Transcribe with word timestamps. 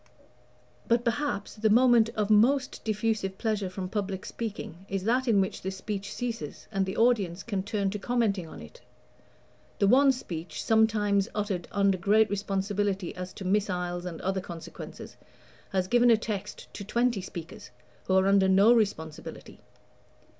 But, 0.87 1.05
perhaps, 1.05 1.53
the 1.57 1.69
moment 1.69 2.09
of 2.15 2.31
most 2.31 2.83
diffusive 2.83 3.37
pleasure 3.37 3.69
from 3.69 3.87
public 3.87 4.25
speaking 4.25 4.83
is 4.89 5.03
that 5.03 5.27
in 5.27 5.39
which 5.39 5.61
the 5.61 5.69
speech 5.69 6.11
ceases 6.11 6.67
and 6.71 6.87
the 6.87 6.97
audience 6.97 7.43
can 7.43 7.61
turn 7.61 7.91
to 7.91 7.99
commenting 7.99 8.47
on 8.47 8.63
it. 8.63 8.81
The 9.77 9.85
one 9.87 10.11
speech, 10.11 10.63
sometimes 10.63 11.29
uttered 11.35 11.67
under 11.71 11.99
great 11.99 12.31
responsibility 12.31 13.15
as 13.15 13.31
to 13.33 13.45
missiles 13.45 14.05
and 14.05 14.19
other 14.21 14.41
consequences, 14.41 15.17
has 15.69 15.87
given 15.87 16.09
a 16.09 16.17
text 16.17 16.73
to 16.73 16.83
twenty 16.83 17.21
speakers 17.21 17.69
who 18.05 18.15
are 18.15 18.25
under 18.25 18.47
no 18.49 18.73
responsibility. 18.73 19.61